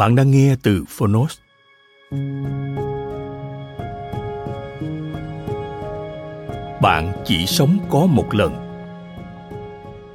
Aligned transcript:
Bạn 0.00 0.14
đang 0.14 0.30
nghe 0.30 0.56
từ 0.62 0.84
Phonos. 0.88 1.38
Bạn 6.82 7.12
chỉ 7.24 7.46
sống 7.46 7.78
có 7.90 8.06
một 8.06 8.34
lần. 8.34 8.52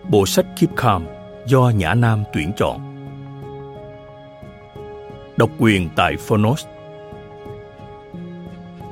Bộ 0.10 0.26
sách 0.26 0.46
Keep 0.60 0.76
Calm 0.76 1.06
do 1.48 1.72
Nhã 1.76 1.94
Nam 1.94 2.24
tuyển 2.34 2.52
chọn. 2.58 2.80
Độc 5.38 5.50
quyền 5.60 5.90
tại 5.96 6.18
Phonos. 6.18 6.66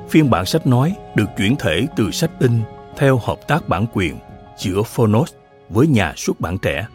Phiên 0.08 0.30
bản 0.30 0.46
sách 0.46 0.66
nói 0.66 0.96
được 1.14 1.28
chuyển 1.38 1.56
thể 1.56 1.86
từ 1.96 2.10
sách 2.10 2.30
in 2.40 2.60
theo 2.96 3.18
hợp 3.18 3.48
tác 3.48 3.68
bản 3.68 3.86
quyền 3.92 4.18
giữa 4.58 4.82
Phonos 4.82 5.32
với 5.68 5.86
nhà 5.86 6.12
xuất 6.16 6.40
bản 6.40 6.58
trẻ. 6.58 6.86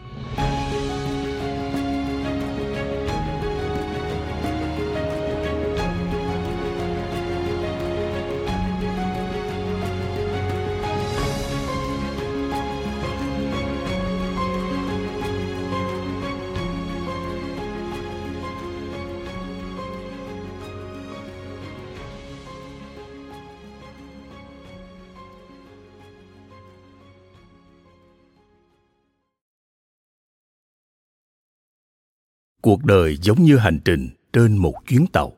Cuộc 32.60 32.84
đời 32.84 33.16
giống 33.16 33.42
như 33.42 33.56
hành 33.56 33.80
trình 33.84 34.08
trên 34.32 34.56
một 34.56 34.74
chuyến 34.86 35.06
tàu. 35.12 35.32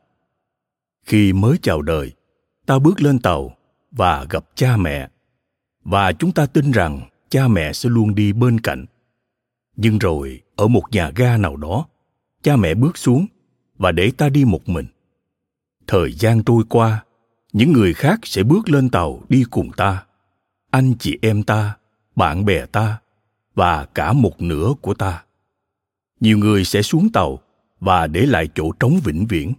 Khi 1.05 1.33
mới 1.33 1.57
chào 1.63 1.83
đời, 1.83 2.13
ta 2.67 2.79
bước 2.79 3.03
lên 3.03 3.19
tàu 3.19 3.57
và 3.91 4.27
gặp 4.31 4.45
cha 4.55 4.77
mẹ. 4.77 5.09
Và 5.85 6.13
chúng 6.13 6.33
ta 6.33 6.47
tin 6.47 6.71
rằng 6.71 7.01
cha 7.29 7.49
mẹ 7.49 7.73
sẽ 7.73 7.89
luôn 7.89 8.15
đi 8.15 8.33
bên 8.33 8.61
cạnh. 8.61 8.87
Nhưng 9.77 9.99
rồi, 9.99 10.41
ở 10.57 10.69
một 10.69 10.83
nhà 10.91 11.11
ga 11.17 11.37
nào 11.37 11.57
đó, 11.57 11.87
cha 12.43 12.57
mẹ 12.57 12.75
bước 12.75 12.99
xuống 12.99 13.27
và 13.79 13.93
để 13.93 14.11
ta 14.17 14.29
đi 14.29 14.45
một 14.45 14.69
mình. 14.69 14.87
Thời 15.87 16.13
gian 16.13 16.45
trôi 16.45 16.65
qua, 16.69 17.05
những 17.53 17.73
người 17.73 17.95
khác 17.95 18.21
sẽ 18.23 18.43
bước 18.43 18.69
lên 18.69 18.91
tàu 18.91 19.23
đi 19.29 19.45
cùng 19.51 19.73
ta. 19.77 20.05
Anh 20.71 20.95
chị 20.99 21.19
em 21.23 21.43
ta, 21.43 21.77
bạn 22.17 22.45
bè 22.45 22.67
ta 22.67 22.99
và 23.55 23.85
cả 23.85 24.13
một 24.13 24.43
nửa 24.43 24.73
của 24.81 24.95
ta 24.95 25.25
nhiều 26.23 26.39
người 26.39 26.65
sẽ 26.65 26.83
xuống 26.83 27.09
tàu 27.13 27.39
và 27.81 28.07
để 28.07 28.27
lại 28.27 28.49
chỗ 28.55 28.73
trống 28.81 29.01
vĩnh 29.05 29.27
viễn. 29.27 29.53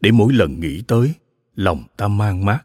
Để 0.00 0.10
mỗi 0.10 0.32
lần 0.32 0.60
nghĩ 0.60 0.82
tới, 0.88 1.12
lòng 1.54 1.84
ta 1.96 2.08
mang 2.08 2.44
mát. 2.44 2.60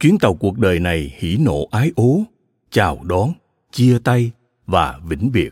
Chuyến 0.00 0.18
tàu 0.18 0.34
cuộc 0.34 0.58
đời 0.58 0.80
này 0.80 1.14
hỉ 1.18 1.36
nộ 1.36 1.68
ái 1.70 1.92
ố, 1.96 2.22
chào 2.70 3.04
đón, 3.04 3.32
chia 3.72 3.98
tay 4.04 4.30
và 4.66 5.00
vĩnh 5.08 5.32
biệt. 5.32 5.50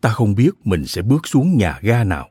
Ta 0.00 0.10
không 0.10 0.34
biết 0.34 0.50
mình 0.64 0.86
sẽ 0.86 1.02
bước 1.02 1.28
xuống 1.28 1.56
nhà 1.56 1.78
ga 1.82 2.04
nào. 2.04 2.30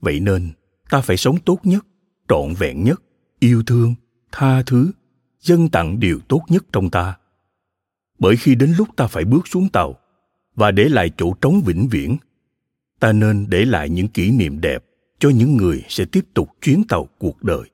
Vậy 0.00 0.20
nên, 0.20 0.52
ta 0.90 1.00
phải 1.00 1.16
sống 1.16 1.36
tốt 1.44 1.58
nhất, 1.62 1.86
trọn 2.28 2.54
vẹn 2.58 2.84
nhất, 2.84 3.02
yêu 3.38 3.62
thương, 3.66 3.94
tha 4.32 4.62
thứ, 4.62 4.90
dâng 5.40 5.68
tặng 5.68 6.00
điều 6.00 6.20
tốt 6.28 6.42
nhất 6.48 6.64
trong 6.72 6.90
ta. 6.90 7.16
Bởi 8.18 8.36
khi 8.36 8.54
đến 8.54 8.74
lúc 8.78 8.88
ta 8.96 9.06
phải 9.06 9.24
bước 9.24 9.48
xuống 9.48 9.68
tàu 9.68 9.98
và 10.54 10.70
để 10.70 10.88
lại 10.88 11.10
chỗ 11.16 11.34
trống 11.40 11.62
vĩnh 11.66 11.88
viễn. 11.90 12.16
Ta 13.00 13.12
nên 13.12 13.46
để 13.48 13.64
lại 13.64 13.88
những 13.88 14.08
kỷ 14.08 14.30
niệm 14.30 14.60
đẹp 14.60 14.84
cho 15.18 15.30
những 15.30 15.56
người 15.56 15.84
sẽ 15.88 16.04
tiếp 16.12 16.24
tục 16.34 16.48
chuyến 16.60 16.82
tàu 16.88 17.08
cuộc 17.18 17.42
đời. 17.42 17.70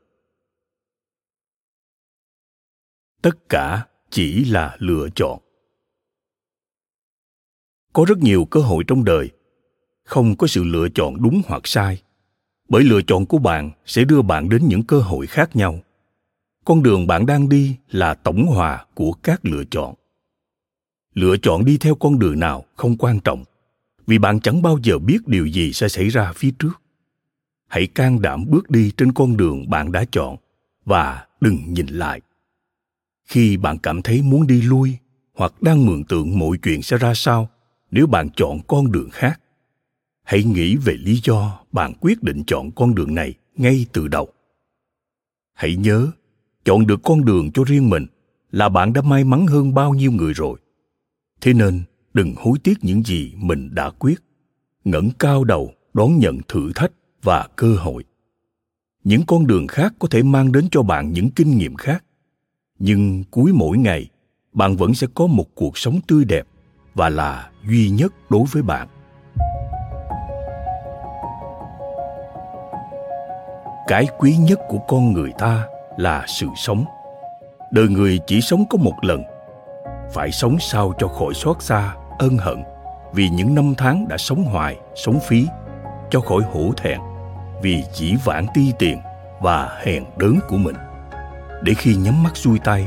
Tất 3.22 3.48
cả 3.48 3.86
chỉ 4.10 4.44
là 4.44 4.76
lựa 4.78 5.08
chọn. 5.14 5.38
Có 7.92 8.04
rất 8.08 8.18
nhiều 8.18 8.44
cơ 8.44 8.60
hội 8.60 8.84
trong 8.86 9.04
đời. 9.04 9.30
Không 10.04 10.36
có 10.36 10.46
sự 10.46 10.64
lựa 10.64 10.88
chọn 10.94 11.22
đúng 11.22 11.42
hoặc 11.46 11.62
sai. 11.64 12.02
Bởi 12.68 12.84
lựa 12.84 13.00
chọn 13.06 13.26
của 13.26 13.38
bạn 13.38 13.70
sẽ 13.86 14.04
đưa 14.04 14.22
bạn 14.22 14.48
đến 14.48 14.68
những 14.68 14.82
cơ 14.82 15.00
hội 15.00 15.26
khác 15.26 15.56
nhau. 15.56 15.80
Con 16.64 16.82
đường 16.82 17.06
bạn 17.06 17.26
đang 17.26 17.48
đi 17.48 17.76
là 17.90 18.14
tổng 18.14 18.46
hòa 18.46 18.86
của 18.94 19.12
các 19.12 19.40
lựa 19.42 19.64
chọn 19.70 19.94
lựa 21.18 21.36
chọn 21.36 21.64
đi 21.64 21.78
theo 21.78 21.94
con 21.94 22.18
đường 22.18 22.38
nào 22.38 22.64
không 22.76 22.96
quan 22.96 23.20
trọng, 23.20 23.44
vì 24.06 24.18
bạn 24.18 24.40
chẳng 24.40 24.62
bao 24.62 24.78
giờ 24.82 24.98
biết 24.98 25.28
điều 25.28 25.46
gì 25.46 25.72
sẽ 25.72 25.88
xảy 25.88 26.08
ra 26.08 26.32
phía 26.32 26.50
trước. 26.58 26.82
Hãy 27.66 27.86
can 27.86 28.22
đảm 28.22 28.44
bước 28.48 28.70
đi 28.70 28.92
trên 28.96 29.12
con 29.12 29.36
đường 29.36 29.70
bạn 29.70 29.92
đã 29.92 30.04
chọn 30.12 30.36
và 30.84 31.26
đừng 31.40 31.58
nhìn 31.66 31.86
lại. 31.86 32.20
Khi 33.24 33.56
bạn 33.56 33.78
cảm 33.78 34.02
thấy 34.02 34.22
muốn 34.22 34.46
đi 34.46 34.62
lui 34.62 34.96
hoặc 35.34 35.62
đang 35.62 35.86
mường 35.86 36.04
tượng 36.04 36.38
mọi 36.38 36.56
chuyện 36.62 36.82
sẽ 36.82 36.98
ra 36.98 37.14
sao 37.14 37.48
nếu 37.90 38.06
bạn 38.06 38.28
chọn 38.36 38.60
con 38.66 38.92
đường 38.92 39.10
khác, 39.12 39.40
hãy 40.24 40.44
nghĩ 40.44 40.76
về 40.76 40.92
lý 40.92 41.20
do 41.24 41.60
bạn 41.72 41.92
quyết 42.00 42.22
định 42.22 42.44
chọn 42.46 42.70
con 42.70 42.94
đường 42.94 43.14
này 43.14 43.34
ngay 43.56 43.86
từ 43.92 44.08
đầu. 44.08 44.28
Hãy 45.54 45.76
nhớ, 45.76 46.10
chọn 46.64 46.86
được 46.86 47.00
con 47.02 47.24
đường 47.24 47.52
cho 47.52 47.64
riêng 47.64 47.90
mình 47.90 48.06
là 48.50 48.68
bạn 48.68 48.92
đã 48.92 49.02
may 49.02 49.24
mắn 49.24 49.46
hơn 49.46 49.74
bao 49.74 49.94
nhiêu 49.94 50.12
người 50.12 50.32
rồi 50.32 50.58
thế 51.40 51.52
nên 51.52 51.82
đừng 52.14 52.34
hối 52.36 52.58
tiếc 52.64 52.84
những 52.84 53.02
gì 53.02 53.32
mình 53.36 53.74
đã 53.74 53.90
quyết. 53.90 54.20
Ngẩng 54.84 55.10
cao 55.18 55.44
đầu, 55.44 55.72
đón 55.94 56.18
nhận 56.18 56.38
thử 56.48 56.72
thách 56.74 56.92
và 57.22 57.48
cơ 57.56 57.74
hội. 57.74 58.04
Những 59.04 59.22
con 59.26 59.46
đường 59.46 59.66
khác 59.66 59.92
có 59.98 60.08
thể 60.10 60.22
mang 60.22 60.52
đến 60.52 60.68
cho 60.70 60.82
bạn 60.82 61.12
những 61.12 61.30
kinh 61.30 61.58
nghiệm 61.58 61.74
khác. 61.74 62.04
Nhưng 62.78 63.24
cuối 63.30 63.52
mỗi 63.52 63.78
ngày, 63.78 64.08
bạn 64.52 64.76
vẫn 64.76 64.94
sẽ 64.94 65.06
có 65.14 65.26
một 65.26 65.54
cuộc 65.54 65.78
sống 65.78 66.00
tươi 66.08 66.24
đẹp 66.24 66.46
và 66.94 67.08
là 67.08 67.50
duy 67.68 67.90
nhất 67.90 68.12
đối 68.30 68.44
với 68.52 68.62
bạn. 68.62 68.88
Cái 73.86 74.06
quý 74.18 74.36
nhất 74.36 74.58
của 74.68 74.78
con 74.88 75.12
người 75.12 75.30
ta 75.38 75.66
là 75.96 76.24
sự 76.28 76.46
sống. 76.56 76.84
Đời 77.72 77.88
người 77.88 78.18
chỉ 78.26 78.40
sống 78.40 78.64
có 78.70 78.78
một 78.78 78.94
lần 79.02 79.22
phải 80.12 80.30
sống 80.32 80.56
sao 80.60 80.92
cho 80.98 81.08
khỏi 81.08 81.34
xót 81.34 81.62
xa 81.62 81.94
ân 82.18 82.36
hận 82.38 82.62
vì 83.12 83.28
những 83.28 83.54
năm 83.54 83.74
tháng 83.78 84.08
đã 84.08 84.16
sống 84.16 84.44
hoài 84.44 84.76
sống 84.94 85.20
phí 85.28 85.46
cho 86.10 86.20
khỏi 86.20 86.42
hổ 86.52 86.72
thẹn 86.76 86.98
vì 87.62 87.84
chỉ 87.92 88.16
vãn 88.24 88.46
ti 88.54 88.72
tiền 88.78 88.98
và 89.40 89.78
hèn 89.84 90.04
đớn 90.16 90.38
của 90.48 90.56
mình 90.56 90.76
để 91.62 91.74
khi 91.74 91.94
nhắm 91.94 92.22
mắt 92.22 92.36
xuôi 92.36 92.58
tay 92.58 92.86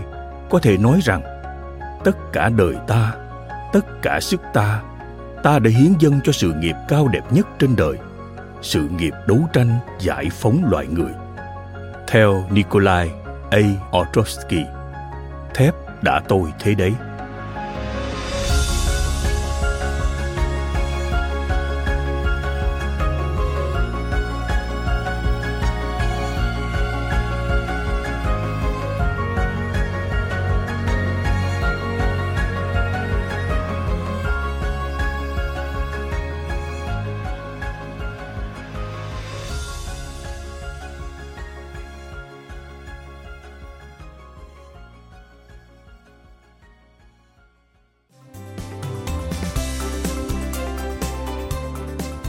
có 0.49 0.59
thể 0.59 0.77
nói 0.77 0.99
rằng 1.03 1.21
tất 2.03 2.17
cả 2.33 2.49
đời 2.49 2.75
ta 2.87 3.13
tất 3.73 3.85
cả 4.01 4.19
sức 4.21 4.41
ta 4.53 4.81
ta 5.43 5.59
đã 5.59 5.69
hiến 5.69 5.93
dâng 5.99 6.19
cho 6.23 6.31
sự 6.31 6.53
nghiệp 6.53 6.75
cao 6.87 7.07
đẹp 7.07 7.23
nhất 7.31 7.47
trên 7.59 7.75
đời 7.75 7.97
sự 8.61 8.89
nghiệp 8.97 9.13
đấu 9.27 9.39
tranh 9.53 9.79
giải 9.99 10.25
phóng 10.31 10.63
loài 10.71 10.87
người. 10.87 11.11
Theo 12.07 12.43
Nikolai 12.51 13.11
A. 13.51 13.59
Ostrovsky, 13.97 14.65
thép 15.53 15.75
đã 16.03 16.21
tôi 16.27 16.53
thế 16.59 16.73
đấy. 16.73 16.93